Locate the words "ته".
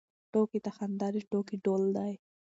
0.65-0.71